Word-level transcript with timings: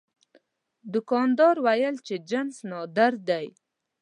دوکاندار 0.93 1.55
وویل 1.65 1.95
چې 2.07 2.15
جنس 2.29 2.55
نادر 2.69 3.13
دی. 3.27 3.45